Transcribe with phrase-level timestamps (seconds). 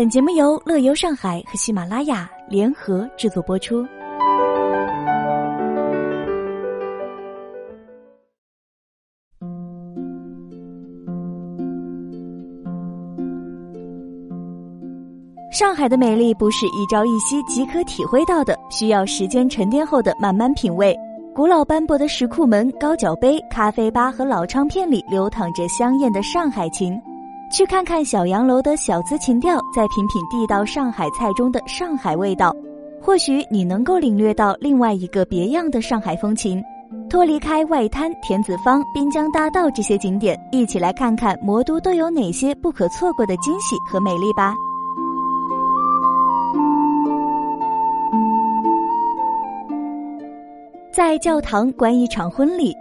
[0.00, 3.86] 本节目由乐游上海和喜马拉雅联合制作播出。
[15.52, 20.96] 上海的美丽不是一朝一夕即可体会到的，需要时间沉淀后的慢慢品味。
[21.34, 26.98] 古老斑驳的石库门、高脚杯、咖啡吧和老唱片里流淌着香艳的上海情。
[27.50, 32.54] 去看看小洋楼的小资情调，再品品地道上海菜中的上海味道，
[33.02, 36.62] 或许你能够领略到另外一个别样的上海风情。
[37.08, 44.54] 脱离开外滩、田子坊、滨江大道这些景点，一起来看看魔都都有哪些不可错过的惊喜和美丽吧。
[50.92, 52.72] 在教堂观一场婚礼。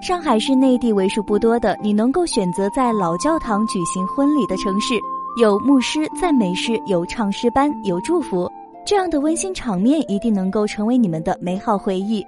[0.00, 4.94] 上海是内地为数不多的你能够选择在老教堂举行婚礼的城市，
[5.40, 8.48] 有牧师、赞美诗，有唱诗班，有祝福，
[8.86, 12.24] 这样的温馨场面一定能够成为你们的美好回忆。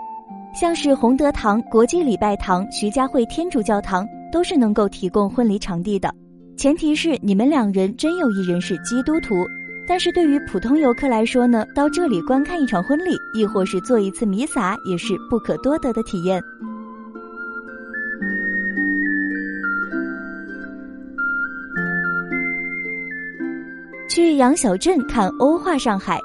[0.53, 6.13] 像是洪德堂、国际礼拜堂、徐家汇天主教堂都是能够提供婚礼场地的，
[6.57, 9.47] 前提是你们两人真有一人是基督徒。
[9.87, 16.41] 但是对于普通游客来说呢，到这里观看一场婚礼，亦或是做一次弥撒，也是不可多得的体验。
[24.21, 26.21] 去杨小镇看欧化上海，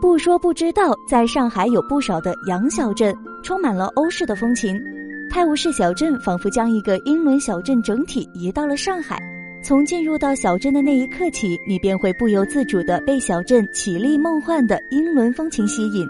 [0.00, 4.80] 不说不知道，在上海有不少的洋小镇，充满了欧式的风情。
[5.28, 9.18] 泰晤士小镇仿佛将一个英伦小镇整体移到了上海。
[9.60, 16.08] 从进入到小镇的那一刻起，你便会不由自主地被小镇绮丽梦幻的英伦风情吸引。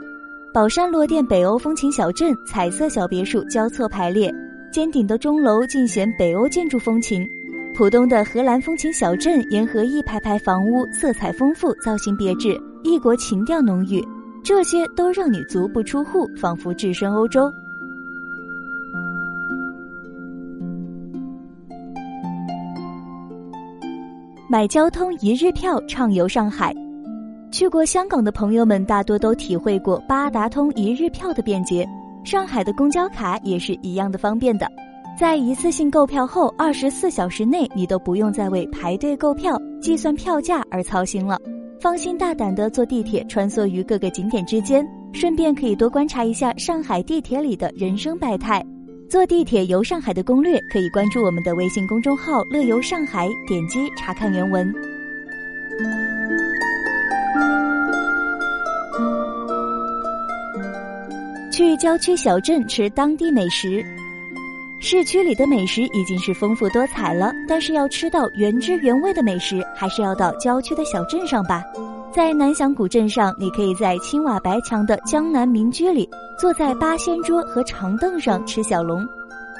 [0.52, 4.30] 宝山罗店北欧风情小镇，彩色小别墅交错排列，
[4.70, 7.26] 尖顶的钟楼尽显北欧建筑风情。
[7.74, 14.06] 浦东的荷兰风情小镇，沿河一排排房屋，色彩丰富，造型别致，异国情调浓郁，
[14.44, 17.50] 这些都让你足不出户，仿佛置身欧洲。
[24.46, 26.74] 买交通一日票畅游上海，
[27.50, 31.88] 去过香港的朋友们大多都体会过八达通一日票的便捷，
[32.24, 34.70] 上海的公交卡也是一样的方便的。
[35.20, 41.38] 在一次性购票后，二十四小时内你都不用再为排队购票、计算票价而操心了，
[41.78, 44.82] 放心大胆的坐地铁穿梭于各个景点之间，
[45.12, 48.64] 顺便可以多观察一下上海地铁里的人生百态。
[49.10, 54.72] 坐地铁游上海的攻略可以关注我们的微信公众号“乐游上海”，点击查看原文。
[61.52, 63.84] 去郊区小镇吃当地美食。
[64.82, 71.62] 市区里的美食已经是丰富多彩了，但是要吃到原汁原味的美食，还是要到郊区的小镇上吧。
[72.10, 76.08] 在南翔古镇上，你可以在青瓦白墙的江南民居里，
[76.38, 79.06] 坐在八仙桌和长凳上吃小龙。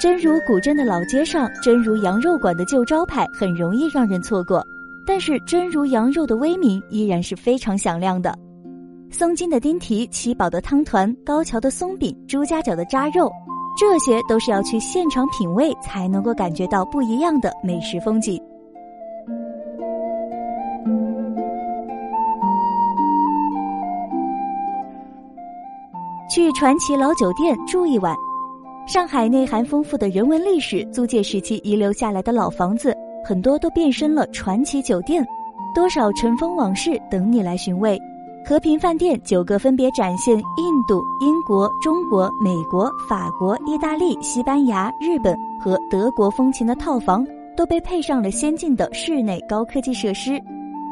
[0.01, 4.67] 真如古镇的老街上，真如羊肉馆的旧招牌很容易让人错过，
[5.07, 8.35] 但是真如羊肉的威名依然是非常响亮的。
[9.11, 13.31] 松筋的丁蹄，七宝的汤团，高桥的松饼，朱家角的扎肉。
[13.81, 18.39] 这些都是要去现场品味才能够感觉到不一样的美食风景。
[26.29, 28.15] 去传奇老酒店住一晚，
[28.87, 35.27] 上海内涵丰富的人文历史，租界时期遗留下来的老房子，很多都变身了传奇酒店，
[35.75, 37.99] 多少尘封往事等你来寻味。
[38.51, 47.25] 和平饭店九个分别展现印度、英国、中国、美国、法国、意大利、西班牙、日本和德国风情的套房，
[47.57, 50.33] 都被配上了先进的室内高科技设施。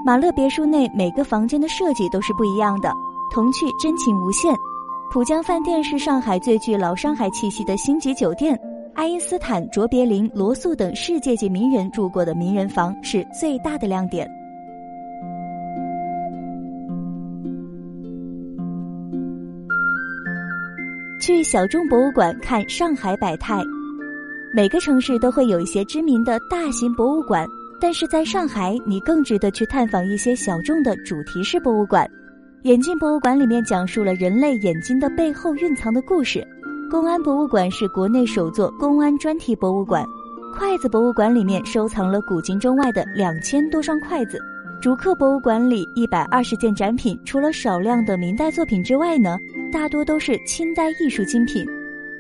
[0.07, 2.93] 马勒别墅内每个房间的设计都是不一样的，
[3.29, 4.55] 童趣真情无限。
[5.11, 8.57] 浦江饭店是上海最具老上海气息的星级酒店，
[8.95, 14.31] 爱因斯坦、卓别林、罗素等世界级名人住过的名人房是最大的亮点。
[21.29, 23.63] 去小众博物馆看上海百态。
[24.51, 27.47] 每个城市都会有一些知名的大型博物馆，
[27.79, 32.11] 但是在上海，你更值得去探访一些小众的主题式博物馆。
[32.63, 36.43] 眼镜博物馆里面讲述了人类眼睛的背后蕴藏的故事。
[36.91, 40.03] 公安博物馆是国内首座公安专题博物馆。
[40.57, 44.41] 筷子博物馆里面收藏了古今中外的两千多双筷子。
[44.81, 49.37] 竹刻博物馆里一百二十件展品，除了少量的明代作品之外呢，
[49.73, 51.67] 大多都是清代艺术精品。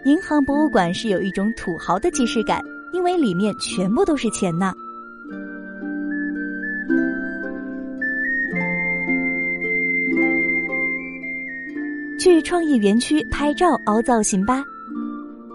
[0.04, 2.60] 银行博物馆是有一种土豪的既视感，
[2.92, 4.74] 因为里面全部都是钱呐。
[12.18, 14.64] 去创意园区拍照凹造型吧。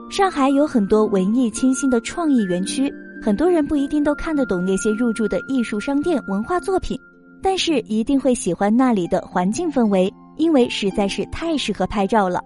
[0.09, 2.93] 上海有很多文艺清新的创意园区，
[3.23, 6.99] 很多人不一定都看得懂那些入驻的艺术商店、文化作品，
[7.41, 12.41] 但是一定会喜欢那里的环境氛围，因为实在是太适合拍照了。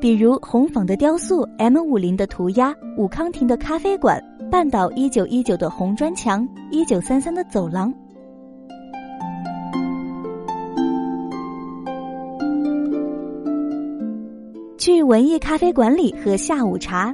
[0.00, 7.92] 比如红坊的雕塑、M 五零的涂鸦、武康亭的咖啡馆、半岛一九一九的红砖墙、一九三三的走廊。
[14.78, 17.12] 去文艺咖啡馆里喝下午茶，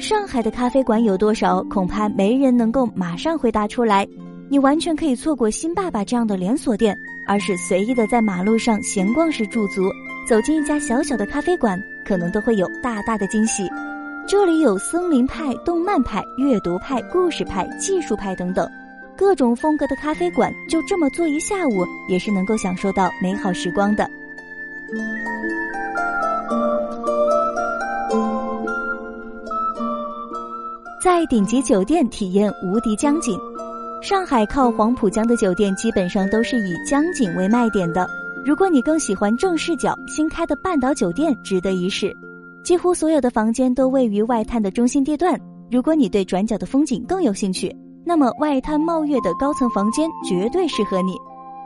[0.00, 1.62] 上海的咖啡馆有多少？
[1.64, 4.08] 恐怕没人能够马上回答出来。
[4.48, 6.96] 你完全可以错过新爸爸这样的连锁店，
[7.28, 9.82] 而是随意的在马路上闲逛时驻足，
[10.26, 11.78] 走进一家小小的咖啡馆。
[12.02, 13.68] 可能都会有大大的惊喜。
[14.26, 18.68] 这里有森林派、动漫派、阅读派、故事派、技术派等等，
[19.16, 24.10] 各种风格的咖啡馆，就这么坐一下午，也是能够享受到美好时光的。
[31.02, 33.34] 在顶级酒店体验无敌江景，
[34.02, 38.06] 上海靠黄浦江的酒店基本上都是以江景为卖点的。
[38.44, 42.14] 如果你更喜欢正视角，新开的半岛酒店值得一试。
[42.62, 45.40] 几乎所有的房间都位于外滩的中心地段。
[45.70, 47.74] 如果你对转角的风景更有兴趣，
[48.04, 51.16] 那么外滩茂月的高层房间绝对适合你。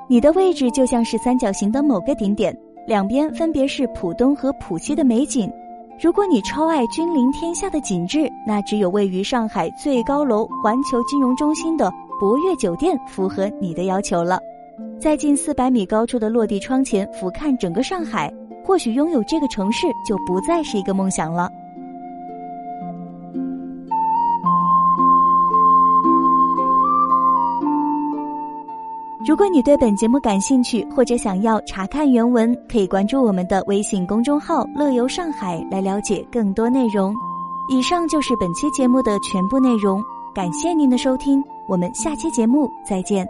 [0.09, 5.51] 你的位置就像是三角形的某个顶点，两边分别是浦东和浦西的美景。
[5.97, 14.41] 如果你超爱君临天下的景致，那只有位于上海最高楼环球金融中心的博悦酒店符合你的要求了。
[15.01, 18.33] 在近四百米高处的落地窗前俯瞰整个上海，
[18.65, 21.49] 或许拥有这个城市就不再是一个梦想了。
[29.27, 37.15] 如果你对本节目感兴趣，或者想要查看原文，可以关注我们的微信公众号“乐游上海”来了解更多内容。
[37.71, 40.03] 以上就是本期节目的全部内容，
[40.35, 43.27] 感谢您的收听，我们下期节目再见。